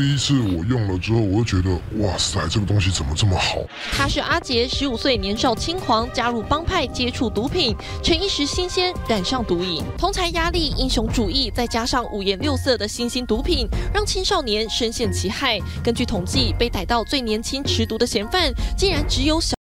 [0.00, 3.58] 第一次我用了之后，我就觉得哇塞，这个东西怎么这么好？
[3.92, 9.84] 他是阿杰，十五岁年少轻狂，加入帮派接触毒品，趁一时新鲜染上毒瘾。
[9.98, 15.60] 同才压力、英雄主义，再加上五颜六色的新兴毒品，让青少年深陷其害。
[15.84, 19.59] 根据统计，被逮到最年轻持毒的嫌犯，竟然只有小。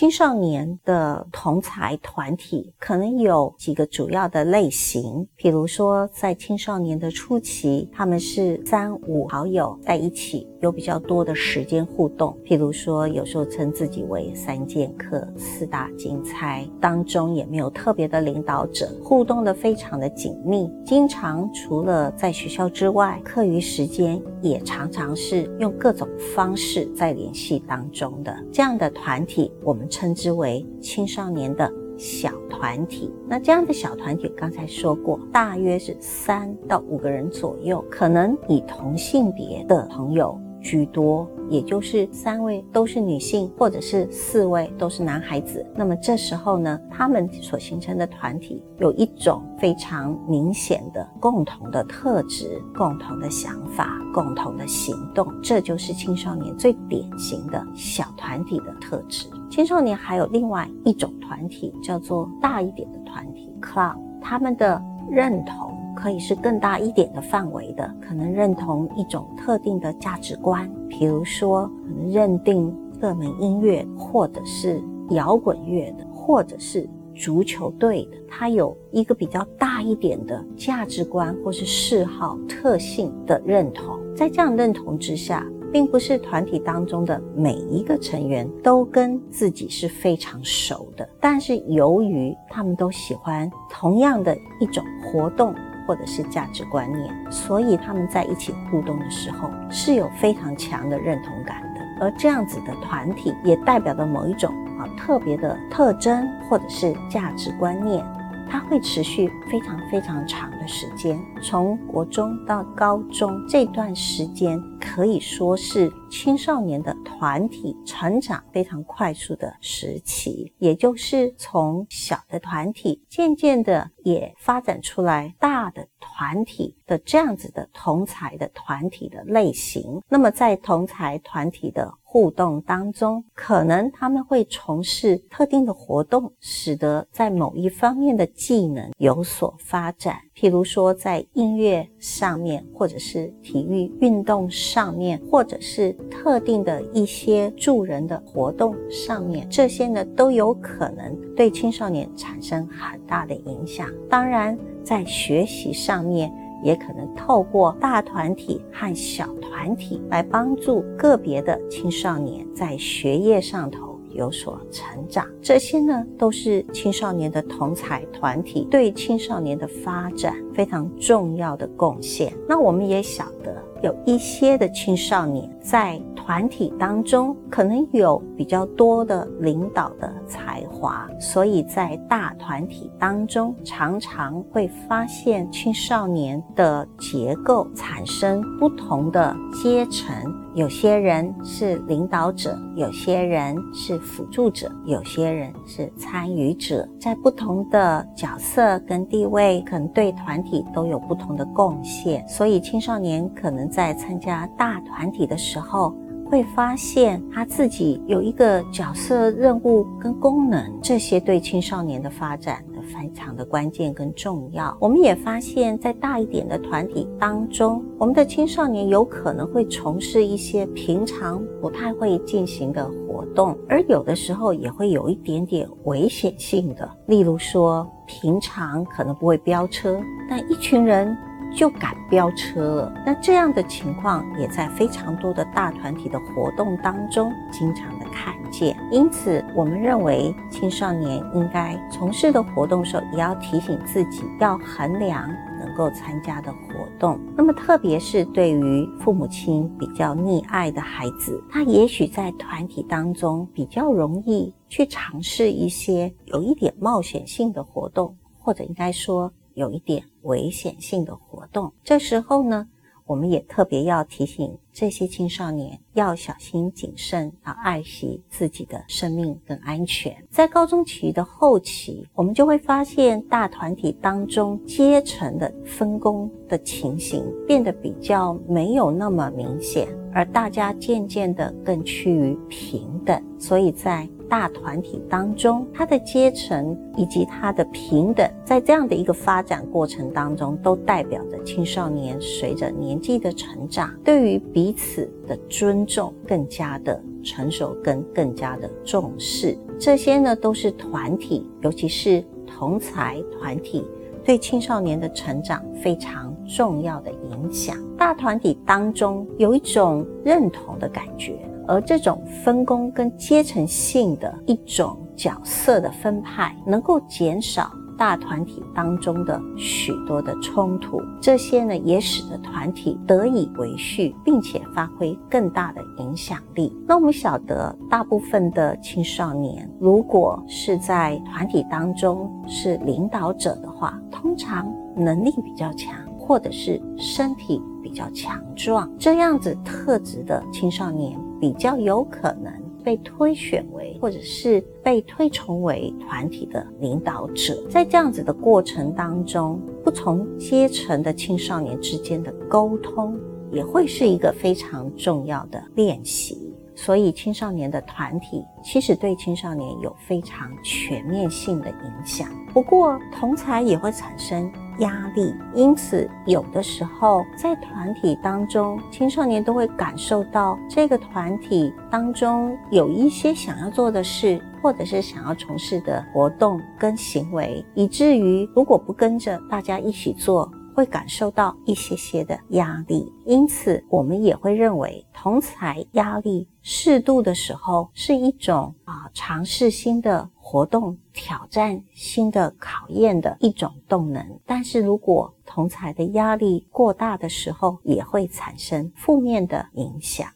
[0.00, 12.34] 青少年的同才团体可能有几个主要的类型，比如说在青少年的初期，他们是三五好友在一起，有比较多的时间互动。
[12.44, 20.70] 譬如说，有时候称自己为三剑客、四大金钗，当中也没有特别的领导者，互动的非常的紧密。
[20.84, 29.86] 经常除了在学校之外，课余时间也常常是用各种方式在联系当中的这样的团体，我们。
[29.90, 31.68] 称之为青少年的
[31.98, 33.12] 小团体。
[33.26, 41.28] 那这样的小团体，刚才说过，大约是三到五个人左右，可能以同性别的朋友居多。
[41.48, 45.66] 也就是三位都是女性，或者是四位都是男孩子。
[45.74, 59.26] 那么这时候呢，他们所形成的团体有一种非常明显的共同的特质、共同的想法、共同的行动，这就是青少年最典型的小团体的特质。
[59.50, 65.69] 青少年还有另外一种团体，叫做大一点的团体 （club），他们的认同。
[65.94, 83.98] 可以是更大一点的范围的，可能认同一种特定的价值观，比如说可能认定热门音乐，或者是摇滚乐的，或者是足球队的，它有一个比较大一点的价值观或是嗜好特性的认同。
[84.14, 95.54] 在这样认同之下，并不是团体当中的每一个成员都跟自己是非常熟的，但是由于他们都喜欢同样的一种活动。
[95.90, 101.80] 或者是价值观念，所以他们在一起互动的时候是有非常强的认同感的。
[101.98, 108.06] 而这样子的团体也代表着某一种啊特别的特征或者是价值观念。
[108.50, 130.02] 它会持续非常非常长的时间，从国中到高中这段时间可以说是青少年的团体成长非常快速的时期，也就是从小的团体渐渐的也发展出来大的团体的这样子的同才的团体的类型。
[130.08, 140.16] 那么在同才团体的互动当中，可能他们会从事特定的活动，使得在某一方面的技能有所发展。
[140.34, 153.88] 譬如说，在音乐上面，或者是体育运动上面，或者是特定的一些助人的活动上面，这些呢都有可能对青少年产生很大的影响。
[154.08, 156.49] 当然，在学习上面。
[156.62, 172.32] 也可能透过大团体和小团体来帮助个别的青少年在学业上头有所成长，这些呢都是青少年的同才团体对青少年的发展非常重要的贡献。
[172.48, 173.69] 那我们也晓得。
[173.82, 190.14] 有一些的青少年在团体当中可能有比较多的领导的才华，所以在大团体当中常常会发现青少年的结构产生不同的阶层，
[190.60, 203.70] 有些人是领导者，有些人是辅助者，有些人是参与者，在不同的角色跟地位，可能对团体都有不同的贡献，所以青少年可能。
[203.70, 205.94] 在参加大团体的时候，
[206.28, 212.62] 会发现他自己有一个角色、任务跟功能，这些对青少年的发展
[212.94, 214.76] 非常的关键跟重要。
[214.80, 231.16] 我们也发现，在大一点的团体当中，我们的青少年有可能会从事一些平常不太会进行的活动，而有的时候也会有一点点危险性的，例如说，平常可能不会飙车，但一群人。
[231.50, 238.76] 就敢飙车了，那这样的情况也在非常多的大团体的活动当中经常的看见。
[238.90, 246.58] 因此，我们认为青少年应该从事的活动时候，也要提醒自己要衡量能够参加的活
[246.98, 247.18] 动。
[247.36, 259.32] 那么，特别是对于父母亲比较溺爱的孩子，他也许在团体当中比较容易去尝试一些有一点冒险性的活动，或者应该说。
[259.54, 262.68] 有一点危险性的活动，这时候呢，
[263.06, 270.16] 我们也特别要提醒这些青少年要小心谨慎，要爱惜自己的生命跟安全。
[270.30, 283.20] 在高中期的后期，我们就会发现大团体当中阶层的分工的情形变得比较没有那么明显，而大家渐渐的更趋于平等。
[283.38, 299.58] 所以在大团体当中，他的阶层以及他的平等，在这样的一个发展过程当中，都代表着青少年随着年纪的成长，对于彼此的尊重更加的成熟，跟更加的重视。
[299.78, 303.84] 这些呢，都是团体，尤其是同才团体，
[304.24, 307.76] 对青少年的成长非常重要的影响。
[307.98, 311.36] 大团体当中有一种认同的感觉。
[311.66, 321.00] 而这种分工跟阶层性的一种角色的分派，能够减少大团体当中的许多的冲突。
[321.20, 326.74] 这些呢，也使得团体得以维续，并且发挥更大的影响力。
[326.88, 334.66] 那我们晓得，大部分的青少年，如果是在团体当中是领导者的话，通常
[334.96, 341.18] 能力比较强，或者是身体比较强壮，这样子特质的青少年。
[341.40, 342.52] 比较有可能
[342.84, 347.66] 被推选为，或者是被推崇为团体的领导者。
[347.68, 353.18] 在这样子的过程当中，不同阶层的青少年之间的沟通，
[353.50, 356.52] 也会是一个非常重要的练习。
[356.76, 362.28] 所以，青少年的团体其实对青少年有非常全面性的影响。
[362.54, 364.50] 不过，同才也会产生
[364.80, 380.50] 压力，因此有的时候在团体当中，青少年都会感受到这个团体当中有一些想要做的事，或者是想要从事的活动跟行为，以至于如果不跟着大家一起做。
[380.80, 394.24] 会感受到一些些的压力，因此我们也会认为同才压力适度的时候是一种啊尝试新的活动、挑战新的考验的一种动能。
[394.46, 400.26] 但是如果同才的压力过大的时候，也会产生负面的影响。